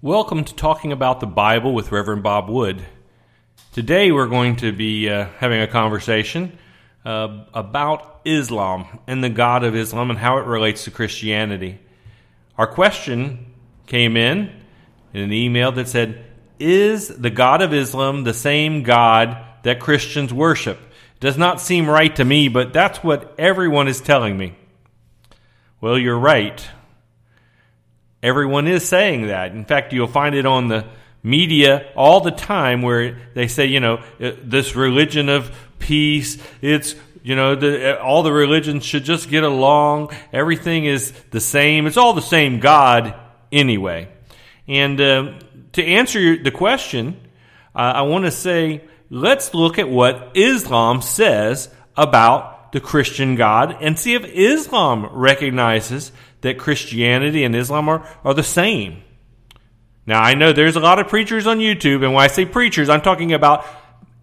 Welcome 0.00 0.44
to 0.44 0.54
Talking 0.54 0.92
About 0.92 1.18
the 1.18 1.26
Bible 1.26 1.74
with 1.74 1.90
Reverend 1.90 2.22
Bob 2.22 2.48
Wood. 2.48 2.86
Today 3.72 4.12
we're 4.12 4.28
going 4.28 4.54
to 4.58 4.70
be 4.70 5.08
uh, 5.08 5.26
having 5.38 5.60
a 5.60 5.66
conversation 5.66 6.56
uh, 7.04 7.46
about 7.52 8.20
Islam 8.24 9.00
and 9.08 9.24
the 9.24 9.28
God 9.28 9.64
of 9.64 9.74
Islam 9.74 10.10
and 10.10 10.18
how 10.20 10.38
it 10.38 10.46
relates 10.46 10.84
to 10.84 10.92
Christianity. 10.92 11.80
Our 12.56 12.68
question 12.68 13.52
came 13.88 14.16
in 14.16 14.52
in 15.12 15.20
an 15.20 15.32
email 15.32 15.72
that 15.72 15.88
said, 15.88 16.24
Is 16.60 17.08
the 17.08 17.30
God 17.30 17.60
of 17.60 17.74
Islam 17.74 18.22
the 18.22 18.32
same 18.32 18.84
God 18.84 19.36
that 19.64 19.80
Christians 19.80 20.32
worship? 20.32 20.78
It 21.16 21.20
does 21.20 21.36
not 21.36 21.60
seem 21.60 21.90
right 21.90 22.14
to 22.14 22.24
me, 22.24 22.46
but 22.46 22.72
that's 22.72 23.02
what 23.02 23.34
everyone 23.36 23.88
is 23.88 24.00
telling 24.00 24.38
me. 24.38 24.54
Well, 25.80 25.98
you're 25.98 26.16
right. 26.16 26.64
Everyone 28.22 28.66
is 28.66 28.86
saying 28.86 29.28
that. 29.28 29.52
In 29.52 29.64
fact, 29.64 29.92
you'll 29.92 30.08
find 30.08 30.34
it 30.34 30.44
on 30.44 30.68
the 30.68 30.84
media 31.22 31.90
all 31.96 32.20
the 32.20 32.30
time 32.30 32.82
where 32.82 33.18
they 33.34 33.46
say, 33.46 33.66
you 33.66 33.80
know, 33.80 33.98
uh, 34.20 34.32
this 34.42 34.74
religion 34.74 35.28
of 35.28 35.56
peace, 35.78 36.38
it's, 36.60 36.96
you 37.22 37.36
know, 37.36 37.54
the, 37.54 37.96
uh, 37.96 38.02
all 38.02 38.22
the 38.22 38.32
religions 38.32 38.84
should 38.84 39.04
just 39.04 39.28
get 39.28 39.44
along. 39.44 40.10
Everything 40.32 40.84
is 40.84 41.12
the 41.30 41.40
same. 41.40 41.86
It's 41.86 41.96
all 41.96 42.12
the 42.12 42.20
same 42.20 42.58
God 42.58 43.14
anyway. 43.52 44.08
And 44.66 45.00
uh, 45.00 45.32
to 45.72 45.84
answer 45.84 46.42
the 46.42 46.50
question, 46.50 47.20
uh, 47.74 47.92
I 47.94 48.02
want 48.02 48.24
to 48.24 48.32
say, 48.32 48.82
let's 49.10 49.54
look 49.54 49.78
at 49.78 49.88
what 49.88 50.32
Islam 50.34 51.02
says 51.02 51.68
about 51.96 52.57
the 52.72 52.80
Christian 52.80 53.34
God 53.34 53.76
and 53.80 53.98
see 53.98 54.14
if 54.14 54.24
Islam 54.24 55.06
recognizes 55.06 56.12
that 56.40 56.58
Christianity 56.58 57.44
and 57.44 57.54
Islam 57.54 57.88
are, 57.88 58.06
are 58.24 58.34
the 58.34 58.42
same. 58.42 59.02
Now, 60.06 60.22
I 60.22 60.34
know 60.34 60.52
there's 60.52 60.76
a 60.76 60.80
lot 60.80 60.98
of 60.98 61.08
preachers 61.08 61.46
on 61.46 61.58
YouTube, 61.58 62.02
and 62.02 62.14
when 62.14 62.24
I 62.24 62.28
say 62.28 62.46
preachers, 62.46 62.88
I'm 62.88 63.02
talking 63.02 63.34
about 63.34 63.66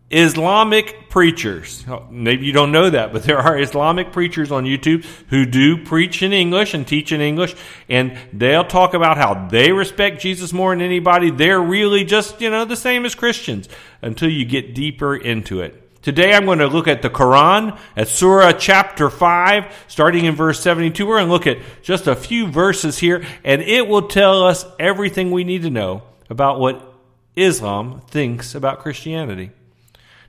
Islamic 0.10 1.10
preachers. 1.10 1.84
Oh, 1.88 2.08
maybe 2.10 2.46
you 2.46 2.54
don't 2.54 2.72
know 2.72 2.90
that, 2.90 3.12
but 3.12 3.24
there 3.24 3.40
are 3.40 3.60
Islamic 3.60 4.12
preachers 4.12 4.52
on 4.52 4.64
YouTube 4.64 5.04
who 5.30 5.46
do 5.46 5.84
preach 5.84 6.22
in 6.24 6.32
English 6.32 6.74
and 6.74 6.88
teach 6.88 7.12
in 7.12 7.22
English, 7.22 7.56
and 7.90 8.18
they'll 8.32 8.66
talk 8.66 8.94
about 8.94 9.18
how 9.18 9.48
they 9.48 9.72
respect 9.72 10.22
Jesus 10.22 10.54
more 10.54 10.74
than 10.74 10.82
anybody. 10.82 11.32
They're 11.32 11.62
really 11.62 12.04
just, 12.04 12.40
you 12.40 12.50
know, 12.50 12.66
the 12.66 12.76
same 12.76 13.06
as 13.06 13.16
Christians 13.16 13.68
until 14.02 14.30
you 14.30 14.46
get 14.46 14.74
deeper 14.76 15.16
into 15.16 15.62
it. 15.62 15.85
Today 16.06 16.36
I'm 16.36 16.46
going 16.46 16.60
to 16.60 16.68
look 16.68 16.88
at 16.88 17.02
the 17.02 17.10
Quran, 17.10 17.80
at 17.98 18.08
Surah 18.08 18.52
chapter 18.52 19.10
5, 19.10 19.86
starting 19.88 20.26
in 20.26 20.36
verse 20.36 20.60
72. 20.60 21.04
We're 21.04 21.16
going 21.16 21.26
to 21.26 21.34
look 21.34 21.48
at 21.48 21.58
just 21.82 22.06
a 22.06 22.16
few 22.16 22.46
verses 22.46 23.00
here, 23.00 23.26
and 23.44 23.60
it 23.64 23.88
will 23.88 24.08
tell 24.08 24.44
us 24.44 24.68
everything 24.78 25.32
we 25.32 25.44
need 25.44 25.64
to 25.64 25.72
know 25.72 26.04
about 26.30 26.60
what 26.60 26.94
Islam 27.36 28.02
thinks 28.02 28.54
about 28.54 28.82
Christianity. 28.82 29.50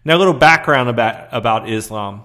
Now, 0.02 0.16
a 0.16 0.18
little 0.18 0.32
background 0.32 0.88
about, 0.88 1.28
about 1.30 1.68
Islam. 1.68 2.22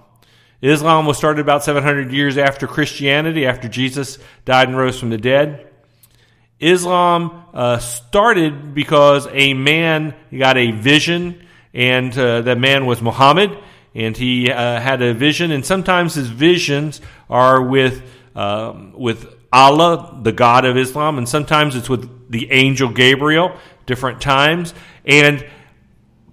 Islam 0.62 1.04
was 1.04 1.18
started 1.18 1.42
about 1.42 1.62
700 1.62 2.10
years 2.10 2.38
after 2.38 2.66
Christianity, 2.66 3.44
after 3.44 3.68
Jesus 3.68 4.16
died 4.46 4.68
and 4.68 4.78
rose 4.78 4.98
from 4.98 5.10
the 5.10 5.18
dead. 5.18 5.70
Islam 6.58 7.44
uh, 7.52 7.76
started 7.80 8.72
because 8.72 9.28
a 9.30 9.52
man 9.52 10.14
got 10.34 10.56
a 10.56 10.70
vision 10.70 11.46
and 11.74 12.16
uh, 12.16 12.42
that 12.42 12.58
man 12.58 12.86
was 12.86 13.00
Muhammad, 13.00 13.56
and 13.94 14.16
he 14.16 14.50
uh, 14.50 14.80
had 14.80 15.02
a 15.02 15.14
vision. 15.14 15.50
And 15.50 15.64
sometimes 15.64 16.14
his 16.14 16.28
visions 16.28 17.00
are 17.28 17.62
with 17.62 18.02
um, 18.34 18.92
with 18.94 19.26
Allah, 19.52 20.18
the 20.22 20.32
God 20.32 20.64
of 20.64 20.76
Islam, 20.76 21.18
and 21.18 21.28
sometimes 21.28 21.76
it's 21.76 21.88
with 21.88 22.30
the 22.30 22.50
angel 22.50 22.88
Gabriel. 22.88 23.56
Different 23.84 24.20
times, 24.20 24.74
and 25.04 25.44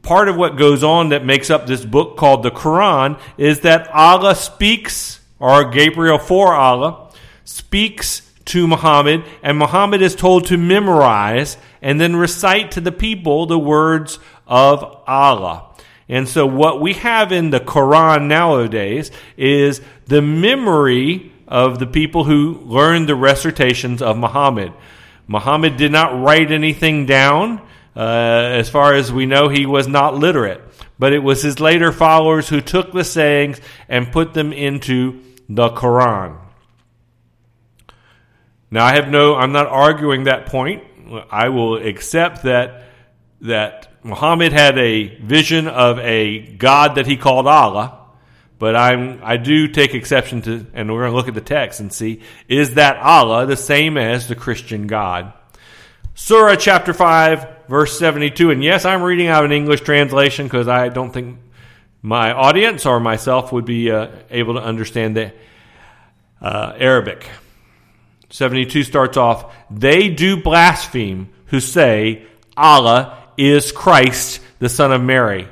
part 0.01 0.29
of 0.29 0.35
what 0.35 0.55
goes 0.55 0.83
on 0.83 1.09
that 1.09 1.25
makes 1.25 1.49
up 1.49 1.67
this 1.67 1.83
book 1.83 2.15
called 2.15 2.43
the 2.43 2.51
Quran 2.51 3.19
is 3.37 3.61
that 3.61 3.89
Allah 3.89 4.35
speaks, 4.35 5.19
or 5.39 5.69
Gabriel 5.69 6.19
for 6.19 6.53
Allah 6.53 7.11
speaks 7.43 8.31
to 8.45 8.67
Muhammad, 8.67 9.23
and 9.43 9.57
Muhammad 9.57 10.01
is 10.01 10.15
told 10.15 10.47
to 10.47 10.57
memorize 10.57 11.57
and 11.81 11.99
then 11.99 12.15
recite 12.15 12.71
to 12.71 12.81
the 12.81 12.91
people 12.91 13.45
the 13.45 13.59
words 13.59 14.19
of 14.49 14.83
Allah. 15.07 15.67
And 16.09 16.27
so, 16.27 16.45
what 16.45 16.81
we 16.81 16.93
have 16.93 17.31
in 17.31 17.51
the 17.51 17.59
Quran 17.59 18.27
nowadays 18.27 19.11
is 19.37 19.79
the 20.07 20.23
memory 20.23 21.31
of 21.47 21.77
the 21.77 21.85
people 21.85 22.23
who 22.23 22.59
learned 22.65 23.07
the 23.07 23.15
recitations 23.15 24.01
of 24.01 24.17
Muhammad. 24.17 24.73
Muhammad 25.27 25.77
did 25.77 25.91
not 25.91 26.19
write 26.19 26.51
anything 26.51 27.05
down. 27.05 27.61
Uh, 27.95 28.01
as 28.01 28.69
far 28.69 28.95
as 28.95 29.11
we 29.11 29.27
know, 29.27 29.49
he 29.49 29.65
was 29.65 29.87
not 29.87 30.15
literate. 30.15 30.61
But 30.97 31.13
it 31.13 31.19
was 31.19 31.43
his 31.43 31.59
later 31.59 31.91
followers 31.91 32.49
who 32.49 32.59
took 32.61 32.91
the 32.91 33.03
sayings 33.03 33.61
and 33.87 34.11
put 34.11 34.33
them 34.33 34.51
into 34.51 35.21
the 35.47 35.69
Quran. 35.69 36.37
Now, 38.71 38.85
I 38.85 38.95
have 38.95 39.09
no, 39.09 39.35
I'm 39.35 39.51
not 39.51 39.67
arguing 39.67 40.25
that 40.25 40.47
point. 40.47 40.83
I 41.31 41.49
will 41.49 41.77
accept 41.77 42.43
that 42.43 42.83
that 43.41 43.88
Muhammad 44.03 44.53
had 44.53 44.77
a 44.77 45.15
vision 45.17 45.67
of 45.67 45.99
a 45.99 46.39
God 46.39 46.95
that 46.95 47.05
he 47.05 47.17
called 47.17 47.47
Allah, 47.47 47.99
but 48.57 48.75
I'm 48.75 49.19
I 49.23 49.37
do 49.37 49.67
take 49.67 49.93
exception 49.93 50.41
to, 50.43 50.65
and 50.73 50.91
we're 50.91 51.01
going 51.01 51.11
to 51.11 51.17
look 51.17 51.27
at 51.27 51.33
the 51.33 51.41
text 51.41 51.79
and 51.79 51.91
see 51.91 52.21
is 52.47 52.75
that 52.75 52.97
Allah 52.97 53.45
the 53.45 53.57
same 53.57 53.97
as 53.97 54.27
the 54.27 54.35
Christian 54.35 54.87
God? 54.87 55.33
Surah 56.15 56.55
chapter 56.55 56.93
five, 56.93 57.47
verse 57.67 57.97
seventy-two, 57.97 58.51
and 58.51 58.63
yes, 58.63 58.85
I'm 58.85 59.01
reading 59.01 59.27
out 59.27 59.45
an 59.45 59.51
English 59.51 59.81
translation 59.81 60.45
because 60.45 60.67
I 60.67 60.89
don't 60.89 61.11
think 61.11 61.37
my 62.01 62.31
audience 62.31 62.85
or 62.85 62.99
myself 62.99 63.51
would 63.51 63.65
be 63.65 63.91
uh, 63.91 64.07
able 64.29 64.53
to 64.53 64.61
understand 64.61 65.17
the 65.17 65.33
uh, 66.41 66.73
Arabic. 66.77 67.29
72 68.29 68.83
starts 68.83 69.17
off, 69.17 69.53
They 69.71 70.09
do 70.09 70.41
blaspheme 70.41 71.29
who 71.47 71.59
say, 71.59 72.25
Allah 72.55 73.18
is 73.39 73.71
Christ, 73.71 74.41
the 74.59 74.69
Son 74.69 74.91
of 74.91 75.01
Mary. 75.01 75.47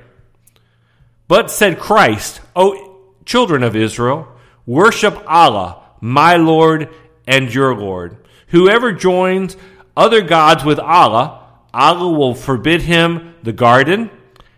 But 1.28 1.50
said 1.50 1.80
Christ, 1.80 2.42
O 2.56 3.02
children 3.26 3.64
of 3.64 3.76
Israel, 3.76 4.28
worship 4.66 5.22
Allah, 5.28 5.84
my 6.02 6.36
Lord 6.36 6.90
and 7.26 7.54
your 7.54 7.76
Lord. 7.76 8.18
Whoever 8.48 8.92
joins 8.94 9.58
other 9.96 10.22
gods 10.22 10.64
with 10.64 10.80
Allah, 10.80 11.48
Allah 11.74 12.12
will 12.12 12.36
forbid 12.36 12.82
him 12.82 13.36
the 13.44 13.54
garden, 13.54 14.10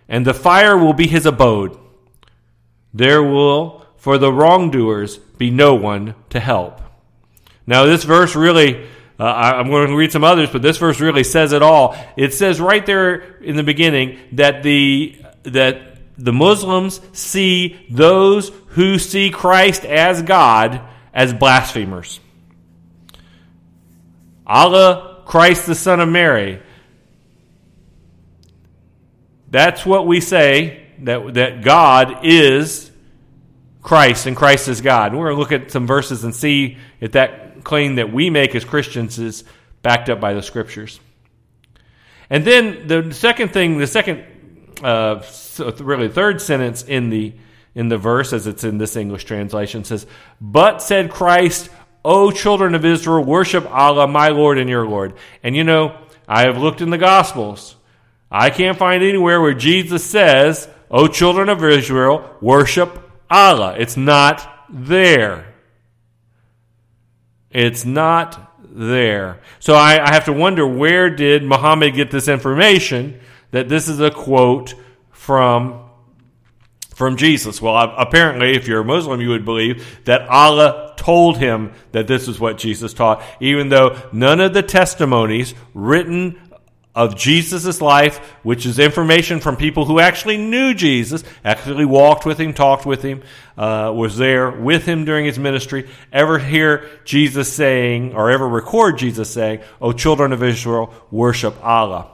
and 0.08 0.26
the 0.26 0.34
fire 0.34 0.78
will 0.78 0.94
be 0.94 1.08
his 1.08 1.26
abode. 1.26 1.78
There 2.94 3.24
will, 3.24 3.86
for 3.98 4.18
the 4.18 4.34
wrongdoers, 4.34 5.18
be 5.18 5.52
no 5.52 5.76
one 5.76 6.16
to 6.30 6.40
help. 6.40 6.82
Now, 7.68 7.86
this 7.86 8.04
verse 8.04 8.36
really 8.36 8.88
uh, 9.20 9.24
I, 9.24 9.60
am 9.60 9.70
going 9.70 9.90
to 9.90 9.96
read 9.96 10.14
some 10.14 10.24
others, 10.24 10.50
but 10.50 10.62
this 10.62 10.78
verse 10.78 11.02
really 11.02 11.26
says 11.26 11.52
it 11.52 11.62
all. 11.62 11.98
It 12.16 12.34
says 12.34 12.62
right 12.62 12.86
there 12.86 13.38
in 13.42 13.58
the 13.58 13.64
beginning 13.64 14.18
that 14.34 14.64
the 14.64 15.22
that 15.44 15.98
the 16.18 16.32
Muslims 16.32 17.02
see 17.12 17.86
those 17.90 18.50
who 18.70 18.98
see 18.98 19.30
Christ 19.30 19.84
as 19.84 20.22
God 20.22 20.82
as 21.14 21.34
blasphemers. 21.34 22.22
Allah, 24.48 25.24
Christ 25.26 25.66
the 25.66 25.76
Son 25.76 26.00
of 26.00 26.08
Mary. 26.08 26.62
That's 29.50 29.86
what 29.86 30.08
we 30.08 30.22
say 30.22 30.88
that 31.00 31.34
that 31.34 31.62
God 31.62 32.20
is 32.24 32.90
Christ 33.82 34.28
and 34.28 34.36
Christ 34.38 34.70
is 34.70 34.80
God. 34.80 35.14
we're 35.14 35.34
going 35.34 35.36
to 35.36 35.40
look 35.40 35.52
at 35.52 35.72
some 35.72 35.88
verses 35.88 36.24
and 36.24 36.34
see 36.34 36.78
if 37.00 37.14
that 37.14 37.49
claim 37.64 37.96
that 37.96 38.12
we 38.12 38.30
make 38.30 38.56
as 38.56 38.66
Christians 38.66 39.20
is 39.20 39.44
backed 39.82 40.10
up 40.10 40.20
by 40.20 40.34
the 40.34 40.42
scriptures. 40.42 41.00
And 42.30 42.46
then 42.46 42.88
the 42.88 43.14
second 43.14 43.54
thing, 43.54 43.78
the 43.78 43.88
second, 43.88 44.24
uh, 44.84 45.24
really 45.80 46.10
third 46.10 46.42
sentence 46.42 46.84
in 46.84 47.10
the 47.10 47.34
in 47.76 47.88
the 47.88 47.98
verse, 47.98 48.34
as 48.34 48.48
it's 48.48 48.64
in 48.64 48.78
this 48.78 48.96
English 48.96 49.26
translation, 49.26 49.84
says, 49.84 50.06
"But 50.42 50.82
said 50.82 51.12
Christ, 51.12 51.70
O 52.04 52.32
children 52.32 52.76
of 52.76 52.84
Israel, 52.84 53.24
worship 53.24 53.70
Allah, 53.72 54.08
my 54.08 54.30
Lord 54.30 54.58
and 54.58 54.70
your 54.70 54.88
Lord." 54.88 55.14
And 55.44 55.56
you 55.56 55.64
know, 55.64 55.96
I 56.28 56.44
have 56.44 56.58
looked 56.58 56.82
in 56.82 56.90
the 56.90 56.98
Gospels. 56.98 57.76
I 58.32 58.50
can't 58.50 58.78
find 58.78 59.04
anywhere 59.04 59.40
where 59.42 59.54
Jesus 59.54 60.04
says, 60.04 60.68
"O 60.92 61.08
children 61.08 61.50
of 61.50 61.64
Israel, 61.64 62.30
worship 62.42 63.00
Allah." 63.30 63.76
It's 63.78 63.98
not 63.98 64.66
there. 64.70 65.49
It's 67.52 67.86
not 67.86 68.56
there. 68.62 69.40
So 69.60 69.74
I, 69.74 70.06
I 70.06 70.14
have 70.14 70.26
to 70.26 70.34
wonder 70.34 70.68
where 70.68 71.10
did 71.10 71.44
Muhammad 71.44 71.96
get 71.96 72.12
this 72.12 72.28
information 72.28 73.20
that 73.52 73.70
this 73.70 73.88
is 73.88 74.00
a 74.00 74.12
quote 74.12 74.76
from 75.12 75.86
from 77.00 77.16
Jesus. 77.16 77.62
Well, 77.62 77.78
apparently, 77.98 78.58
if 78.58 78.68
you're 78.68 78.82
a 78.82 78.86
Muslim, 78.86 79.22
you 79.22 79.30
would 79.30 79.46
believe 79.46 80.04
that 80.04 80.28
Allah 80.28 80.96
told 80.98 81.38
him 81.38 81.72
that 81.94 82.08
this 82.08 82.28
is 82.28 82.42
what 82.42 82.58
Jesus 82.58 82.94
taught, 82.94 83.24
even 83.40 83.70
though 83.70 83.98
none 84.12 84.42
of 84.42 84.54
the 84.54 84.62
testimonies 84.62 85.56
written 85.74 86.38
of 86.96 87.16
Jesus' 87.16 87.82
life, 87.82 88.18
which 88.44 88.66
is 88.66 88.80
information 88.80 89.40
from 89.40 89.56
people 89.56 89.86
who 89.86 90.00
actually 90.00 90.38
knew 90.38 90.74
Jesus, 90.74 91.24
actually 91.46 91.86
walked 91.86 92.26
with 92.26 92.40
him, 92.40 92.54
talked 92.54 92.86
with 92.86 93.04
him, 93.04 93.22
uh, 93.58 93.92
was 93.96 94.18
there 94.18 94.50
with 94.50 94.86
him 94.86 95.06
during 95.06 95.26
his 95.26 95.38
ministry, 95.38 95.88
ever 96.12 96.40
hear 96.40 96.90
Jesus 97.06 97.52
saying, 97.52 98.14
or 98.16 98.32
ever 98.32 98.48
record 98.48 98.98
Jesus 98.98 99.30
saying, 99.30 99.62
O 99.80 99.92
children 99.92 100.34
of 100.34 100.42
Israel, 100.42 100.94
worship 101.12 101.56
Allah. 101.64 102.10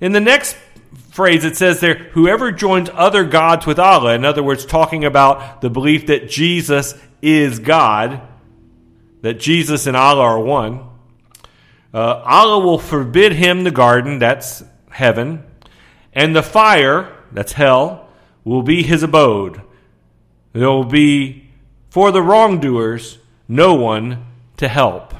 In 0.00 0.12
the 0.12 0.20
next 0.20 0.56
phrase, 1.10 1.44
it 1.44 1.56
says 1.56 1.80
there, 1.80 1.94
whoever 1.94 2.52
joins 2.52 2.90
other 2.92 3.24
gods 3.24 3.66
with 3.66 3.78
Allah, 3.78 4.14
in 4.14 4.24
other 4.24 4.42
words, 4.42 4.64
talking 4.64 5.04
about 5.04 5.60
the 5.60 5.70
belief 5.70 6.08
that 6.08 6.28
Jesus 6.28 6.94
is 7.22 7.58
God, 7.58 8.20
that 9.22 9.34
Jesus 9.34 9.86
and 9.86 9.96
Allah 9.96 10.22
are 10.22 10.40
one. 10.40 10.87
Uh, 11.98 12.22
Allah 12.24 12.64
will 12.64 12.78
forbid 12.78 13.32
him 13.32 13.64
the 13.64 13.72
garden, 13.72 14.20
that's 14.20 14.62
heaven, 14.88 15.42
and 16.12 16.36
the 16.36 16.44
fire, 16.44 17.12
that's 17.32 17.50
hell, 17.50 18.08
will 18.44 18.62
be 18.62 18.84
his 18.84 19.02
abode. 19.02 19.60
There 20.52 20.68
will 20.68 20.84
be, 20.84 21.50
for 21.90 22.12
the 22.12 22.22
wrongdoers, 22.22 23.18
no 23.48 23.74
one 23.74 24.24
to 24.58 24.68
help. 24.68 25.12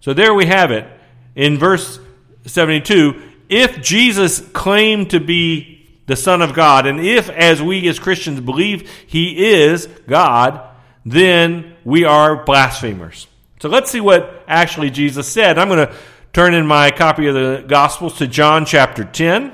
So 0.00 0.14
there 0.14 0.32
we 0.32 0.46
have 0.46 0.70
it. 0.70 0.88
In 1.34 1.58
verse 1.58 2.00
72, 2.46 3.20
if 3.50 3.82
Jesus 3.82 4.40
claimed 4.54 5.10
to 5.10 5.20
be 5.20 5.86
the 6.06 6.16
Son 6.16 6.40
of 6.40 6.54
God, 6.54 6.86
and 6.86 6.98
if, 6.98 7.28
as 7.28 7.60
we 7.60 7.86
as 7.88 7.98
Christians 7.98 8.40
believe 8.40 8.90
he 9.06 9.52
is 9.52 9.86
God, 10.08 10.66
then 11.04 11.76
we 11.84 12.06
are 12.06 12.42
blasphemers. 12.42 13.26
So 13.60 13.68
let's 13.68 13.90
see 13.90 14.00
what 14.00 14.42
actually 14.48 14.88
Jesus 14.88 15.28
said. 15.28 15.58
I'm 15.58 15.68
going 15.68 15.86
to 15.86 15.94
turn 16.32 16.54
in 16.54 16.66
my 16.66 16.90
copy 16.90 17.26
of 17.26 17.34
the 17.34 17.62
Gospels 17.68 18.16
to 18.16 18.26
John 18.26 18.64
chapter 18.64 19.04
10, 19.04 19.52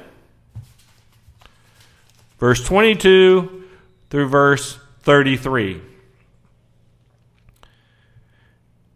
verse 2.38 2.64
22 2.64 3.64
through 4.08 4.28
verse 4.28 4.78
33. 5.00 5.82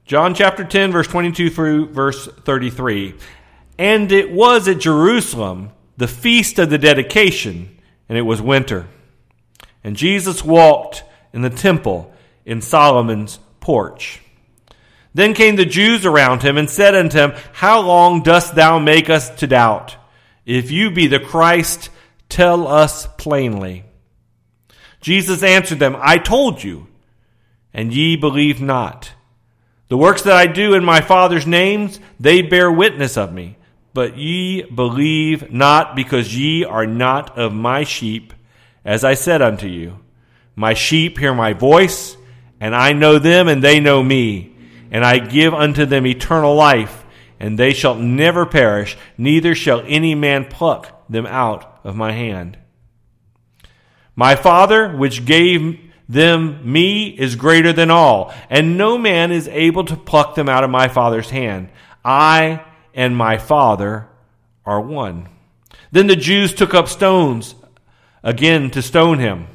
John 0.04 0.32
chapter 0.32 0.62
10, 0.62 0.92
verse 0.92 1.08
22 1.08 1.50
through 1.50 1.88
verse 1.88 2.28
33. 2.28 3.14
And 3.78 4.12
it 4.12 4.30
was 4.30 4.68
at 4.68 4.78
Jerusalem 4.78 5.72
the 5.96 6.06
feast 6.06 6.60
of 6.60 6.70
the 6.70 6.78
dedication, 6.78 7.80
and 8.08 8.16
it 8.16 8.22
was 8.22 8.40
winter. 8.40 8.86
And 9.82 9.96
Jesus 9.96 10.44
walked 10.44 11.02
in 11.32 11.42
the 11.42 11.50
temple 11.50 12.14
in 12.44 12.60
Solomon's 12.60 13.40
porch. 13.58 14.20
Then 15.12 15.34
came 15.34 15.56
the 15.56 15.64
Jews 15.64 16.06
around 16.06 16.42
him 16.42 16.56
and 16.56 16.70
said 16.70 16.94
unto 16.94 17.18
him, 17.18 17.32
How 17.52 17.80
long 17.80 18.22
dost 18.22 18.54
thou 18.54 18.78
make 18.78 19.10
us 19.10 19.30
to 19.36 19.46
doubt? 19.46 19.96
If 20.46 20.70
you 20.70 20.90
be 20.90 21.06
the 21.06 21.20
Christ, 21.20 21.90
tell 22.28 22.66
us 22.68 23.06
plainly. 23.18 23.84
Jesus 25.00 25.42
answered 25.42 25.78
them, 25.78 25.96
I 25.98 26.18
told 26.18 26.62
you, 26.62 26.86
and 27.72 27.92
ye 27.92 28.16
believe 28.16 28.60
not. 28.60 29.12
The 29.88 29.96
works 29.96 30.22
that 30.22 30.36
I 30.36 30.46
do 30.46 30.74
in 30.74 30.84
my 30.84 31.00
Father's 31.00 31.46
names, 31.46 31.98
they 32.20 32.42
bear 32.42 32.70
witness 32.70 33.16
of 33.16 33.32
me. 33.32 33.56
But 33.92 34.16
ye 34.16 34.62
believe 34.62 35.50
not, 35.50 35.96
because 35.96 36.36
ye 36.36 36.64
are 36.64 36.86
not 36.86 37.36
of 37.36 37.52
my 37.52 37.82
sheep, 37.82 38.32
as 38.84 39.02
I 39.02 39.14
said 39.14 39.42
unto 39.42 39.66
you. 39.66 39.98
My 40.54 40.74
sheep 40.74 41.18
hear 41.18 41.34
my 41.34 41.54
voice, 41.54 42.16
and 42.60 42.74
I 42.74 42.92
know 42.92 43.18
them, 43.18 43.48
and 43.48 43.64
they 43.64 43.80
know 43.80 44.00
me. 44.00 44.49
And 44.90 45.04
I 45.04 45.18
give 45.18 45.54
unto 45.54 45.86
them 45.86 46.06
eternal 46.06 46.54
life, 46.54 47.04
and 47.38 47.58
they 47.58 47.72
shall 47.72 47.94
never 47.94 48.44
perish, 48.44 48.96
neither 49.16 49.54
shall 49.54 49.82
any 49.86 50.14
man 50.14 50.46
pluck 50.46 51.08
them 51.08 51.26
out 51.26 51.80
of 51.84 51.96
my 51.96 52.12
hand. 52.12 52.58
My 54.16 54.34
Father, 54.34 54.94
which 54.94 55.24
gave 55.24 55.78
them 56.08 56.70
me, 56.70 57.08
is 57.08 57.36
greater 57.36 57.72
than 57.72 57.90
all, 57.90 58.34
and 58.50 58.76
no 58.76 58.98
man 58.98 59.30
is 59.30 59.48
able 59.48 59.84
to 59.84 59.96
pluck 59.96 60.34
them 60.34 60.48
out 60.48 60.64
of 60.64 60.70
my 60.70 60.88
Father's 60.88 61.30
hand. 61.30 61.68
I 62.04 62.64
and 62.92 63.16
my 63.16 63.38
Father 63.38 64.08
are 64.66 64.80
one. 64.80 65.28
Then 65.92 66.06
the 66.06 66.16
Jews 66.16 66.52
took 66.52 66.74
up 66.74 66.88
stones 66.88 67.54
again 68.22 68.70
to 68.72 68.82
stone 68.82 69.18
him. 69.18 69.46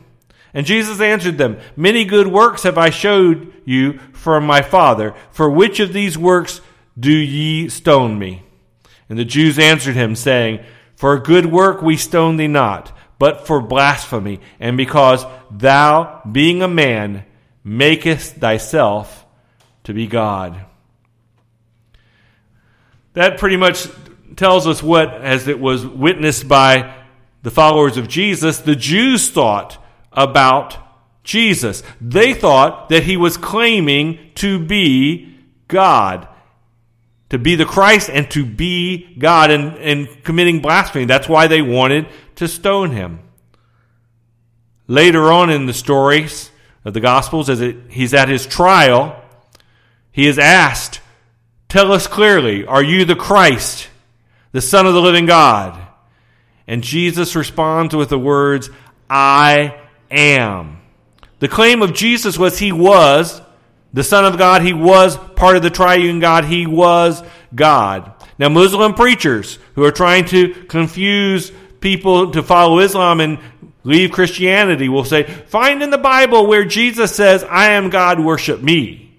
And 0.55 0.65
Jesus 0.65 1.01
answered 1.01 1.37
them, 1.37 1.59
Many 1.75 2.05
good 2.05 2.27
works 2.27 2.63
have 2.63 2.77
I 2.77 2.89
showed 2.89 3.53
you 3.65 3.99
from 4.13 4.45
my 4.45 4.61
Father. 4.61 5.13
For 5.29 5.49
which 5.49 5.81
of 5.81 5.91
these 5.91 6.17
works 6.17 6.61
do 6.97 7.11
ye 7.11 7.67
stone 7.67 8.17
me? 8.17 8.43
And 9.09 9.19
the 9.19 9.25
Jews 9.25 9.59
answered 9.59 9.97
him, 9.97 10.15
saying, 10.15 10.63
For 10.95 11.13
a 11.13 11.21
good 11.21 11.45
work 11.45 11.81
we 11.81 11.97
stone 11.97 12.37
thee 12.37 12.47
not, 12.47 12.97
but 13.19 13.45
for 13.45 13.59
blasphemy, 13.59 14.39
and 14.57 14.77
because 14.77 15.25
thou, 15.51 16.21
being 16.31 16.61
a 16.61 16.69
man, 16.69 17.25
makest 17.65 18.35
thyself 18.35 19.25
to 19.83 19.93
be 19.93 20.07
God. 20.07 20.63
That 23.11 23.39
pretty 23.39 23.57
much 23.57 23.87
tells 24.37 24.67
us 24.67 24.81
what, 24.81 25.13
as 25.13 25.49
it 25.49 25.59
was 25.59 25.85
witnessed 25.85 26.47
by 26.47 26.95
the 27.43 27.51
followers 27.51 27.97
of 27.97 28.07
Jesus, 28.07 28.59
the 28.59 28.75
Jews 28.75 29.29
thought 29.29 29.81
about 30.15 30.77
Jesus. 31.23 31.83
They 31.99 32.33
thought 32.33 32.89
that 32.89 33.03
he 33.03 33.17
was 33.17 33.37
claiming 33.37 34.31
to 34.35 34.59
be 34.59 35.37
God, 35.67 36.27
to 37.29 37.37
be 37.37 37.55
the 37.55 37.65
Christ 37.65 38.09
and 38.09 38.29
to 38.31 38.45
be 38.45 39.15
God 39.17 39.51
and, 39.51 39.77
and 39.77 40.23
committing 40.23 40.61
blasphemy. 40.61 41.05
That's 41.05 41.27
why 41.27 41.47
they 41.47 41.61
wanted 41.61 42.07
to 42.35 42.47
stone 42.47 42.91
him. 42.91 43.19
Later 44.87 45.31
on 45.31 45.49
in 45.49 45.65
the 45.65 45.73
stories 45.73 46.51
of 46.85 46.93
the 46.93 46.99
Gospels, 46.99 47.49
as 47.49 47.59
it, 47.59 47.75
he's 47.89 48.13
at 48.13 48.29
his 48.29 48.45
trial, 48.45 49.21
he 50.11 50.27
is 50.27 50.37
asked, 50.37 51.01
Tell 51.67 51.91
us 51.91 52.05
clearly, 52.05 52.65
are 52.65 52.83
you 52.83 53.03
the 53.03 53.15
Christ, 53.15 53.89
the 54.51 54.61
Son 54.61 54.85
of 54.85 54.93
the 54.93 55.01
living 55.01 55.25
God? 55.25 55.81
And 56.67 56.83
Jesus 56.83 57.35
responds 57.35 57.95
with 57.95 58.09
the 58.09 58.19
words, 58.19 58.69
I 59.09 59.75
am. 60.09 60.79
The 61.39 61.47
claim 61.47 61.81
of 61.81 61.93
Jesus 61.93 62.37
was 62.37 62.57
he 62.57 62.71
was 62.71 63.41
the 63.95 64.03
Son 64.03 64.25
of 64.25 64.37
God, 64.37 64.61
he 64.61 64.73
was 64.73 65.17
part 65.35 65.55
of 65.55 65.63
the 65.63 65.69
triune 65.69 66.19
God, 66.19 66.43
he 66.43 66.67
was 66.67 67.23
God. 67.55 68.11
Now, 68.37 68.49
Muslim 68.49 68.93
preachers 68.93 69.57
who 69.75 69.85
are 69.85 69.91
trying 69.91 70.25
to 70.25 70.53
confuse 70.65 71.51
people 71.79 72.31
to 72.31 72.43
follow 72.43 72.79
Islam 72.79 73.21
and 73.21 73.39
leave 73.85 74.11
Christianity 74.11 74.89
will 74.89 75.05
say, 75.05 75.23
Find 75.23 75.81
in 75.81 75.91
the 75.91 75.97
Bible 75.97 76.45
where 76.45 76.65
Jesus 76.65 77.15
says, 77.15 77.45
I 77.45 77.71
am 77.71 77.89
God, 77.89 78.19
worship 78.19 78.61
me. 78.61 79.13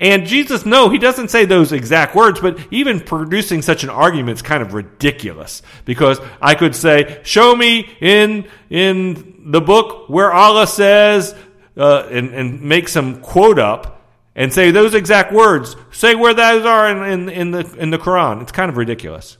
And 0.00 0.26
Jesus, 0.26 0.66
no, 0.66 0.88
he 0.88 0.98
doesn't 0.98 1.28
say 1.28 1.44
those 1.44 1.70
exact 1.70 2.16
words, 2.16 2.40
but 2.40 2.58
even 2.72 2.98
producing 2.98 3.62
such 3.62 3.84
an 3.84 3.90
argument 3.90 4.38
is 4.38 4.42
kind 4.42 4.60
of 4.60 4.74
ridiculous 4.74 5.62
because 5.84 6.18
I 6.42 6.56
could 6.56 6.74
say, 6.74 7.20
show 7.22 7.54
me 7.54 7.96
in, 8.00 8.48
in 8.70 9.33
the 9.44 9.60
book 9.60 10.08
where 10.08 10.32
Allah 10.32 10.66
says, 10.66 11.34
uh, 11.76 12.06
and, 12.10 12.34
and 12.34 12.62
make 12.62 12.88
some 12.88 13.20
quote 13.20 13.58
up 13.58 14.02
and 14.34 14.52
say 14.52 14.70
those 14.70 14.94
exact 14.94 15.32
words. 15.32 15.76
Say 15.92 16.14
where 16.14 16.34
those 16.34 16.64
are 16.64 16.90
in, 16.90 17.02
in, 17.02 17.28
in, 17.28 17.50
the, 17.50 17.76
in 17.76 17.90
the 17.90 17.98
Quran. 17.98 18.42
It's 18.42 18.52
kind 18.52 18.70
of 18.70 18.76
ridiculous. 18.76 19.38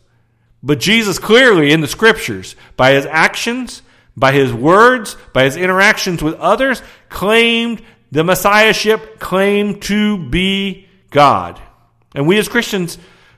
But 0.62 0.80
Jesus 0.80 1.18
clearly 1.18 1.72
in 1.72 1.80
the 1.80 1.88
scriptures, 1.88 2.56
by 2.76 2.92
his 2.92 3.06
actions, 3.06 3.82
by 4.16 4.32
his 4.32 4.52
words, 4.52 5.16
by 5.32 5.44
his 5.44 5.56
interactions 5.56 6.22
with 6.22 6.34
others, 6.36 6.82
claimed 7.08 7.82
the 8.10 8.24
Messiahship 8.24 9.18
claimed 9.18 9.82
to 9.82 10.28
be 10.28 10.88
God. 11.10 11.60
And 12.14 12.26
we 12.26 12.38
as 12.38 12.48
Christians 12.48 12.96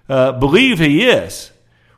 uh, 0.08 0.32
believe 0.32 0.78
he 0.78 1.08
is. 1.08 1.50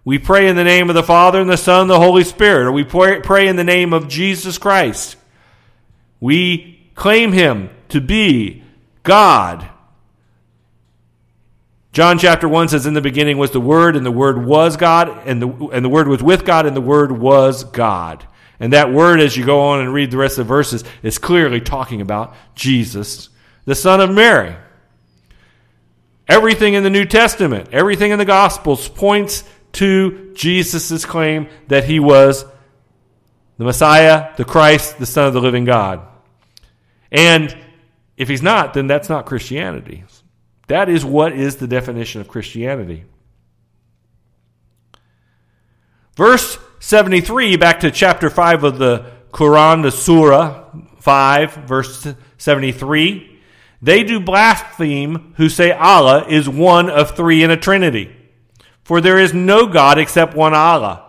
We 0.09 0.19
pray 0.19 0.49
in 0.49 0.57
the 0.57 0.65
name 0.65 0.89
of 0.89 0.95
the 0.95 1.03
Father 1.03 1.39
and 1.39 1.51
the 1.51 1.59
Son 1.59 1.83
and 1.83 1.91
the 1.91 2.01
Holy 2.01 2.25
Spirit, 2.25 2.67
or 2.67 2.73
we 2.73 2.83
pray, 2.83 3.21
pray 3.21 3.47
in 3.47 3.57
the 3.57 3.63
name 3.63 3.93
of 3.93 4.09
Jesus 4.09 4.57
Christ. 4.57 5.17
We 6.19 6.91
claim 6.95 7.33
him 7.33 7.69
to 7.91 8.01
be 8.01 8.63
God. 9.03 9.69
John 11.93 12.19
chapter 12.19 12.49
1 12.49 12.71
says, 12.71 12.87
In 12.87 12.95
the 12.95 13.03
beginning 13.03 13.37
was 13.37 13.51
the 13.51 13.61
Word, 13.61 13.97
and 13.97 14.07
the 14.07 14.11
Word 14.11 14.43
was 14.43 14.79
God, 14.79 15.11
and 15.27 15.43
the, 15.43 15.47
and 15.47 15.85
the 15.85 15.91
Word 15.91 16.09
was 16.09 16.23
with 16.23 16.47
God, 16.47 16.65
and 16.65 16.75
the 16.75 16.81
Word 16.81 17.13
was 17.13 17.65
God. 17.65 18.27
And 18.59 18.73
that 18.73 18.91
word, 18.91 19.21
as 19.21 19.37
you 19.37 19.45
go 19.45 19.61
on 19.61 19.81
and 19.81 19.93
read 19.93 20.11
the 20.11 20.17
rest 20.17 20.39
of 20.39 20.47
the 20.47 20.49
verses, 20.49 20.85
is 21.03 21.19
clearly 21.19 21.61
talking 21.61 22.01
about 22.01 22.35
Jesus, 22.55 23.29
the 23.67 23.75
Son 23.75 24.01
of 24.01 24.11
Mary. 24.11 24.57
Everything 26.27 26.73
in 26.73 26.83
the 26.83 26.89
New 26.89 27.05
Testament, 27.05 27.69
everything 27.73 28.11
in 28.11 28.19
the 28.19 28.25
Gospels 28.25 28.89
points 28.89 29.45
to 29.79 30.33
Jesus' 30.35 31.05
claim 31.05 31.49
that 31.69 31.85
he 31.85 32.01
was 32.01 32.45
the 33.57 33.65
Messiah, 33.65 34.35
the 34.37 34.45
Christ, 34.45 34.99
the 34.99 35.07
Son 35.07 35.27
of 35.27 35.35
the 35.35 35.41
living 35.41 35.65
God. 35.65 36.01
And 37.11 37.57
if 38.17 38.29
he's 38.29 38.43
not, 38.43 38.75
then 38.75 38.87
that's 38.87 39.09
not 39.09 39.27
Christianity. 39.27 40.05
That 40.67 40.89
is 40.89 41.05
what 41.05 41.33
is 41.33 41.57
the 41.57 41.67
definition 41.67 42.21
of 42.21 42.29
Christianity. 42.29 43.05
Verse 46.17 46.59
73, 46.81 47.57
back 47.57 47.81
to 47.81 47.91
chapter 47.91 48.29
5 48.29 48.65
of 48.65 48.79
the 48.79 49.07
Quran, 49.31 49.83
the 49.83 49.91
Surah 49.91 50.65
5, 51.01 51.55
verse 51.55 52.09
73. 52.39 53.41
They 53.81 54.03
do 54.03 54.19
blaspheme 54.19 55.35
who 55.37 55.49
say 55.49 55.71
Allah 55.71 56.27
is 56.29 56.49
one 56.49 56.91
of 56.91 57.17
three 57.17 57.45
in 57.45 57.51
a 57.51 57.57
trinity. 57.57 58.15
For 58.89 59.03
there 59.03 59.19
is 59.19 59.35
no 59.35 59.67
God 59.67 59.99
except 59.99 60.35
one 60.35 60.55
Allah. 60.55 61.05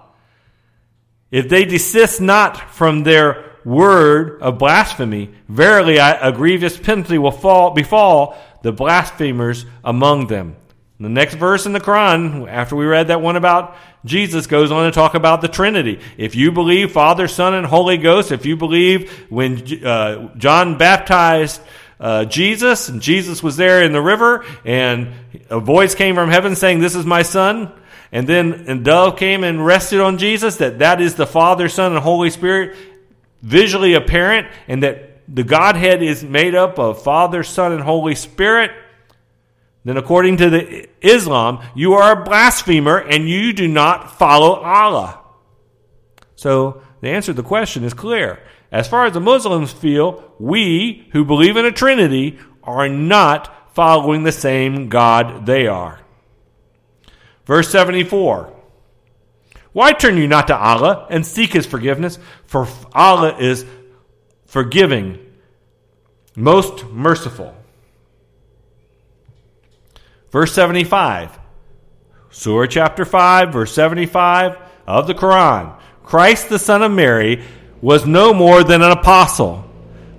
If 1.32 1.48
they 1.48 1.64
desist 1.64 2.20
not 2.20 2.74
from 2.74 3.04
their 3.04 3.54
word 3.64 4.42
of 4.42 4.58
blasphemy, 4.58 5.30
verily 5.48 5.96
a 5.96 6.34
grievous 6.34 6.78
penalty 6.78 7.18
will 7.18 7.32
fall, 7.32 7.72
befall 7.72 8.38
the 8.64 8.74
blasphemers 8.74 9.66
among 9.82 10.28
them. 10.28 10.58
The 11.00 11.08
next 11.08 11.36
verse 11.36 11.66
in 11.66 11.72
the 11.72 11.80
Quran, 11.80 12.50
after 12.50 12.76
we 12.76 12.86
read 12.86 13.08
that 13.08 13.22
one 13.22 13.38
about 13.38 13.78
Jesus, 14.04 14.46
goes 14.46 14.72
on 14.72 14.84
to 14.84 14.92
talk 14.92 15.14
about 15.14 15.40
the 15.40 15.48
Trinity. 15.48 16.02
If 16.18 16.36
you 16.36 16.52
believe 16.52 16.92
Father, 16.92 17.30
Son, 17.30 17.54
and 17.54 17.66
Holy 17.66 17.96
Ghost, 17.96 18.34
if 18.34 18.46
you 18.46 18.58
believe 18.58 19.10
when 19.30 19.86
uh, 19.86 20.36
John 20.36 20.78
baptized 20.78 21.62
uh, 22.00 22.26
Jesus, 22.26 22.90
and 22.90 23.02
Jesus 23.02 23.44
was 23.44 23.58
there 23.58 23.84
in 23.84 23.92
the 23.92 24.02
river, 24.02 24.46
and 24.64 25.14
a 25.50 25.60
voice 25.60 25.96
came 25.96 26.16
from 26.16 26.30
heaven 26.30 26.56
saying, 26.56 26.80
"This 26.80 26.96
is 26.96 27.06
my 27.06 27.22
Son," 27.22 27.72
and 28.12 28.28
then 28.28 28.66
a 28.68 28.76
dove 28.78 29.18
came 29.18 29.44
and 29.44 29.66
rested 29.66 30.00
on 30.00 30.18
Jesus. 30.18 30.58
That 30.58 30.80
that 30.80 31.02
is 31.02 31.16
the 31.16 31.28
Father, 31.28 31.70
Son, 31.70 31.92
and 31.92 32.02
Holy 32.02 32.30
Spirit, 32.30 32.78
visually 33.42 33.94
apparent, 33.94 34.48
and 34.68 34.84
that 34.84 35.22
the 35.28 35.44
Godhead 35.44 36.02
is 36.02 36.24
made 36.24 36.56
up 36.56 36.80
of 36.80 37.04
Father, 37.04 37.44
Son, 37.44 37.72
and 37.72 37.82
Holy 37.82 38.16
Spirit 38.16 38.72
then 39.86 39.98
according 39.98 40.38
to 40.38 40.50
the 40.50 40.90
Islam, 41.02 41.64
you 41.74 41.94
are 41.94 42.12
a 42.12 42.24
blasphemer 42.24 42.98
and 42.98 43.30
you 43.30 43.54
do 43.54 43.68
not 43.68 44.18
follow 44.18 44.56
Allah. 44.56 45.20
So 46.36 46.82
the 47.02 47.10
answer 47.10 47.34
to 47.34 47.42
the 47.42 47.48
question 47.48 47.84
is 47.84 47.94
clear. 47.94 48.42
As 48.72 48.88
far 48.88 49.06
as 49.06 49.14
the 49.14 49.20
Muslims 49.20 49.72
feel, 49.72 50.34
we 50.40 51.08
who 51.12 51.26
believe 51.26 51.58
in 51.58 51.66
a 51.66 51.72
Trinity 51.72 52.38
are 52.64 52.90
not 52.90 53.76
following 53.76 54.24
the 54.24 54.32
same 54.32 54.90
God 54.90 55.46
they 55.46 55.68
are. 55.68 56.00
Verse 57.46 57.70
74. 57.70 58.54
Why 59.72 59.94
turn 59.94 60.18
you 60.18 60.28
not 60.28 60.48
to 60.48 60.58
Allah 60.58 61.08
and 61.10 61.26
seek 61.26 61.54
His 61.54 61.66
forgiveness? 61.66 62.20
For 62.46 62.68
Allah 62.94 63.38
is 63.38 63.66
forgiving, 64.46 65.20
most 66.36 66.86
merciful. 66.88 67.56
Verse 70.32 70.54
75. 70.54 71.40
Surah 72.32 72.68
chapter 72.68 73.06
5, 73.06 73.54
verse 73.54 73.74
75 73.74 74.58
of 74.86 75.08
the 75.08 75.16
Quran. 75.16 75.80
Christ 76.10 76.50
the 76.50 76.58
Son 76.58 76.82
of 76.82 76.92
Mary 76.92 77.44
was 77.82 78.08
no 78.08 78.34
more 78.34 78.64
than 78.64 78.82
an 78.82 78.90
apostle. 78.90 79.64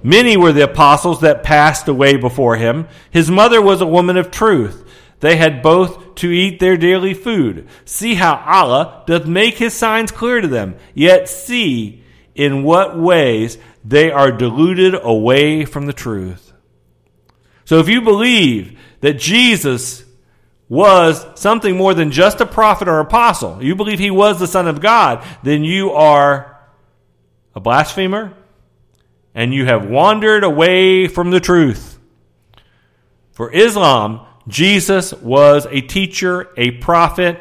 Many 0.04 0.37
were 0.37 0.52
the 0.52 0.62
apostles 0.62 1.23
that 1.23 1.42
passed 1.42 1.88
away 1.88 2.16
before 2.16 2.54
him. 2.54 2.87
His 3.11 3.28
mother 3.28 3.61
was 3.61 3.80
a 3.80 3.87
woman 3.87 4.16
of 4.16 4.30
truth. 4.30 4.88
They 5.18 5.35
had 5.35 5.64
both 5.64 6.14
to 6.14 6.30
eat 6.30 6.61
their 6.61 6.76
daily 6.76 7.12
food. 7.12 7.66
See 7.87 8.14
how 8.14 8.37
Allah 8.37 9.02
doth 9.09 9.26
make 9.26 9.56
his 9.56 9.75
signs 9.75 10.12
clear 10.12 10.40
to 10.40 10.47
them. 10.47 10.76
Yet 10.94 11.28
see 11.28 12.04
in 12.37 12.62
what 12.62 12.97
ways 12.97 13.59
they 13.85 14.12
are 14.12 14.30
deluded 14.30 14.94
away 14.94 15.64
from 15.64 15.87
the 15.87 15.92
truth. 15.92 16.52
So 17.64 17.80
if 17.80 17.88
you 17.88 18.00
believe 18.00 18.78
that 19.00 19.18
Jesus 19.18 20.04
was 20.70 21.26
something 21.34 21.76
more 21.76 21.92
than 21.92 22.12
just 22.12 22.40
a 22.40 22.46
prophet 22.46 22.88
or 22.88 23.00
apostle, 23.00 23.62
you 23.62 23.74
believe 23.74 23.98
he 23.98 24.10
was 24.10 24.38
the 24.38 24.46
Son 24.46 24.68
of 24.68 24.80
God, 24.80 25.26
then 25.42 25.64
you 25.64 25.90
are 25.90 26.58
a 27.54 27.60
blasphemer 27.60 28.32
and 29.34 29.52
you 29.52 29.66
have 29.66 29.90
wandered 29.90 30.44
away 30.44 31.08
from 31.08 31.32
the 31.32 31.40
truth. 31.40 31.98
For 33.32 33.52
Islam, 33.52 34.24
Jesus 34.46 35.12
was 35.12 35.66
a 35.70 35.80
teacher, 35.80 36.48
a 36.56 36.70
prophet. 36.70 37.40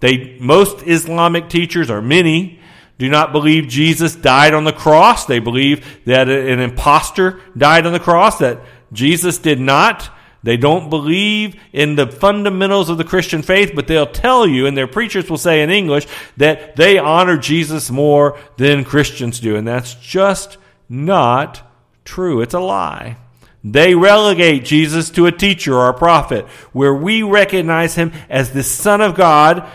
They, 0.00 0.36
most 0.38 0.86
Islamic 0.86 1.48
teachers, 1.48 1.90
or 1.90 2.02
many, 2.02 2.60
do 2.98 3.08
not 3.08 3.32
believe 3.32 3.68
Jesus 3.68 4.14
died 4.14 4.52
on 4.52 4.64
the 4.64 4.72
cross. 4.72 5.24
They 5.24 5.38
believe 5.38 6.04
that 6.04 6.28
an 6.28 6.60
impostor 6.60 7.40
died 7.56 7.86
on 7.86 7.94
the 7.94 8.00
cross, 8.00 8.38
that 8.38 8.60
Jesus 8.92 9.38
did 9.38 9.58
not. 9.58 10.10
They 10.42 10.56
don't 10.56 10.90
believe 10.90 11.60
in 11.72 11.94
the 11.94 12.08
fundamentals 12.08 12.88
of 12.90 12.98
the 12.98 13.04
Christian 13.04 13.42
faith, 13.42 13.72
but 13.74 13.86
they'll 13.86 14.06
tell 14.06 14.46
you, 14.46 14.66
and 14.66 14.76
their 14.76 14.88
preachers 14.88 15.30
will 15.30 15.38
say 15.38 15.62
in 15.62 15.70
English, 15.70 16.06
that 16.36 16.74
they 16.74 16.98
honor 16.98 17.36
Jesus 17.36 17.90
more 17.90 18.38
than 18.56 18.84
Christians 18.84 19.38
do. 19.38 19.54
And 19.54 19.66
that's 19.66 19.94
just 19.94 20.58
not 20.88 21.62
true. 22.04 22.40
It's 22.40 22.54
a 22.54 22.60
lie. 22.60 23.18
They 23.62 23.94
relegate 23.94 24.64
Jesus 24.64 25.10
to 25.10 25.26
a 25.26 25.32
teacher 25.32 25.74
or 25.74 25.88
a 25.88 25.94
prophet, 25.94 26.46
where 26.72 26.94
we 26.94 27.22
recognize 27.22 27.94
him 27.94 28.12
as 28.28 28.50
the 28.50 28.64
Son 28.64 29.00
of 29.00 29.14
God, 29.14 29.68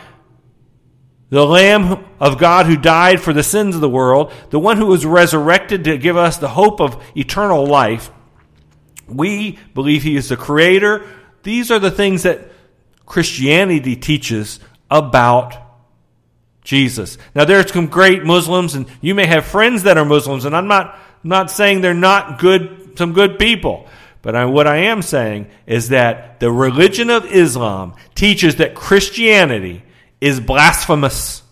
the 1.29 1.45
Lamb 1.45 2.05
of 2.19 2.38
God 2.38 2.65
who 2.65 2.75
died 2.75 3.21
for 3.21 3.31
the 3.31 3.43
sins 3.43 3.75
of 3.75 3.81
the 3.81 3.89
world, 3.89 4.33
the 4.50 4.59
one 4.59 4.75
who 4.75 4.88
was 4.88 5.05
resurrected 5.05 5.86
to 5.86 5.97
give 5.97 6.17
us 6.17 6.38
the 6.38 6.50
hope 6.50 6.81
of 6.81 7.01
eternal 7.15 7.65
life. 7.65 8.12
We 9.08 9.58
believe 9.74 10.04
he 10.04 10.16
is 10.16 10.30
the 10.30 10.38
creator. 10.38 11.08
These 11.44 11.72
are 11.72 11.80
the 11.80 11.92
things 11.92 12.24
that 12.24 12.52
Christianity 13.06 13.96
teaches 13.96 14.60
about 14.92 15.56
Jesus. 16.64 17.18
Now, 17.34 17.46
there's 17.46 17.72
some 17.72 17.88
great 17.88 18.24
Muslims, 18.24 18.76
and 18.76 18.88
you 19.00 19.16
may 19.16 19.26
have 19.26 19.46
friends 19.46 19.84
that 19.84 19.98
are 19.98 20.06
Muslims, 20.06 20.44
and 20.44 20.56
I'm 20.56 20.68
not, 20.68 21.00
not 21.24 21.50
saying 21.50 21.82
they're 21.82 21.94
not 21.94 22.40
good, 22.40 22.98
some 22.98 23.14
good 23.14 23.40
people. 23.40 23.88
But 24.22 24.36
I, 24.36 24.46
what 24.46 24.68
I 24.68 24.78
am 24.78 25.02
saying 25.02 25.50
is 25.66 25.90
that 25.90 26.42
the 26.42 26.52
religion 26.52 27.10
of 27.10 27.26
Islam 27.26 27.94
teaches 28.16 28.58
that 28.58 28.76
Christianity 28.76 29.84
is 30.20 30.42
blasphemous, 30.42 31.44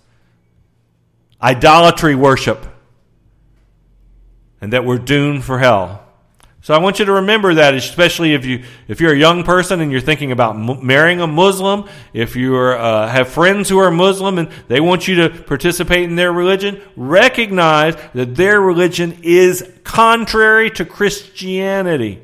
idolatry 1.41 2.15
worship, 2.15 2.65
and 4.59 4.73
that 4.73 4.83
we're 4.83 4.97
doomed 4.97 5.45
for 5.45 5.59
hell. 5.59 6.04
So 6.65 6.73
I 6.73 6.79
want 6.79 6.97
you 6.97 7.05
to 7.05 7.11
remember 7.11 7.53
that, 7.53 7.75
especially 7.75 8.33
if 8.33 8.43
you 8.43 8.63
if 8.87 8.99
you're 8.99 9.13
a 9.13 9.17
young 9.17 9.43
person 9.43 9.81
and 9.81 9.91
you're 9.91 10.01
thinking 10.01 10.31
about 10.31 10.57
marrying 10.81 11.21
a 11.21 11.27
Muslim, 11.27 11.87
if 12.11 12.35
you 12.35 12.55
are, 12.55 12.75
uh, 12.75 13.07
have 13.07 13.27
friends 13.29 13.69
who 13.69 13.77
are 13.77 13.91
Muslim 13.91 14.39
and 14.39 14.49
they 14.67 14.79
want 14.79 15.07
you 15.07 15.13
to 15.17 15.29
participate 15.29 16.05
in 16.05 16.15
their 16.15 16.33
religion, 16.33 16.81
recognize 16.95 17.95
that 18.15 18.33
their 18.33 18.59
religion 18.59 19.19
is 19.21 19.63
contrary 19.83 20.71
to 20.71 20.85
Christianity. 20.85 22.19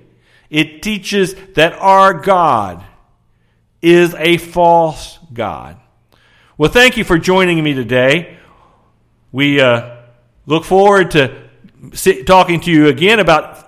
It 0.49 0.81
teaches 0.81 1.35
that 1.53 1.73
our 1.73 2.11
God 2.15 2.83
is 3.79 4.15
a 4.15 4.37
false 4.37 5.19
God. 5.31 5.79
Well, 6.57 6.71
thank 6.71 6.97
you 6.97 7.03
for 7.03 7.19
joining 7.19 7.63
me 7.63 7.75
today. 7.75 8.39
We 9.31 9.61
uh, 9.61 9.97
look 10.47 10.63
forward 10.63 11.11
to 11.11 11.47
talking 12.25 12.61
to 12.61 12.71
you 12.71 12.87
again 12.87 13.19
about 13.19 13.67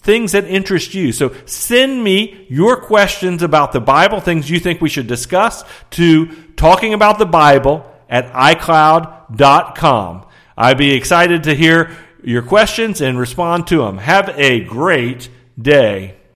things 0.00 0.32
that 0.32 0.44
interest 0.44 0.94
you. 0.94 1.12
So 1.12 1.34
send 1.44 2.02
me 2.02 2.46
your 2.48 2.80
questions 2.80 3.42
about 3.42 3.72
the 3.72 3.80
Bible, 3.80 4.20
things 4.20 4.50
you 4.50 4.58
think 4.58 4.80
we 4.80 4.88
should 4.88 5.06
discuss, 5.06 5.64
to 5.90 6.26
talking 6.56 6.94
about 6.94 7.18
the 7.18 7.26
Bible 7.26 7.86
at 8.08 8.32
iCloud.com. 8.32 10.26
I'd 10.56 10.78
be 10.78 10.94
excited 10.94 11.44
to 11.44 11.54
hear 11.54 11.96
your 12.22 12.42
questions 12.42 13.00
and 13.00 13.18
respond 13.18 13.66
to 13.68 13.78
them. 13.78 13.98
Have 13.98 14.30
a 14.36 14.60
great 14.64 15.30
day. 15.58 16.19